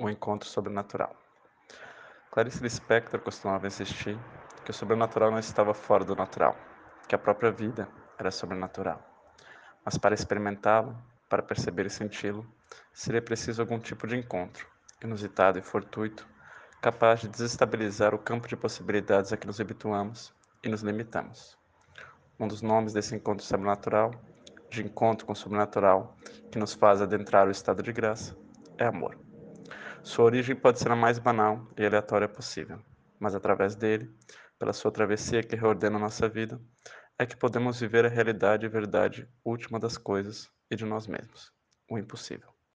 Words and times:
o 0.00 0.08
encontro 0.08 0.48
sobrenatural. 0.48 1.14
Clarice 2.30 2.62
Lispector 2.62 3.20
costumava 3.20 3.66
insistir 3.66 4.18
que 4.64 4.70
o 4.70 4.74
sobrenatural 4.74 5.30
não 5.30 5.38
estava 5.38 5.74
fora 5.74 6.04
do 6.04 6.16
natural, 6.16 6.56
que 7.06 7.14
a 7.14 7.18
própria 7.18 7.50
vida 7.50 7.86
era 8.18 8.30
sobrenatural. 8.30 8.98
Mas 9.84 9.98
para 9.98 10.14
experimentá-lo, 10.14 10.96
para 11.28 11.42
perceber 11.42 11.84
e 11.84 11.90
senti-lo, 11.90 12.46
seria 12.94 13.20
preciso 13.20 13.60
algum 13.60 13.78
tipo 13.78 14.06
de 14.06 14.16
encontro, 14.16 14.66
inusitado 15.02 15.58
e 15.58 15.62
fortuito, 15.62 16.26
capaz 16.80 17.20
de 17.20 17.28
desestabilizar 17.28 18.14
o 18.14 18.18
campo 18.18 18.48
de 18.48 18.56
possibilidades 18.56 19.32
a 19.32 19.36
que 19.36 19.46
nos 19.46 19.60
habituamos 19.60 20.32
e 20.64 20.68
nos 20.68 20.80
limitamos. 20.80 21.58
Um 22.38 22.48
dos 22.48 22.62
nomes 22.62 22.94
desse 22.94 23.14
encontro 23.14 23.44
sobrenatural, 23.44 24.12
de 24.70 24.82
encontro 24.82 25.26
com 25.26 25.32
o 25.32 25.36
sobrenatural, 25.36 26.16
que 26.50 26.58
nos 26.58 26.72
faz 26.72 27.02
adentrar 27.02 27.46
o 27.46 27.50
estado 27.50 27.82
de 27.82 27.92
graça, 27.92 28.34
é 28.78 28.86
amor. 28.86 29.29
Sua 30.02 30.24
origem 30.24 30.56
pode 30.56 30.78
ser 30.78 30.90
a 30.90 30.96
mais 30.96 31.18
banal 31.18 31.68
e 31.76 31.84
aleatória 31.84 32.26
possível, 32.26 32.82
mas 33.18 33.34
através 33.34 33.74
dele, 33.74 34.10
pela 34.58 34.72
sua 34.72 34.90
travessia 34.90 35.42
que 35.42 35.54
reordena 35.54 35.98
nossa 35.98 36.26
vida, 36.26 36.58
é 37.18 37.26
que 37.26 37.36
podemos 37.36 37.78
viver 37.78 38.06
a 38.06 38.08
realidade 38.08 38.64
e 38.64 38.68
verdade 38.68 39.28
última 39.44 39.78
das 39.78 39.98
coisas 39.98 40.50
e 40.70 40.76
de 40.76 40.86
nós 40.86 41.06
mesmos, 41.06 41.52
o 41.88 41.98
impossível. 41.98 42.48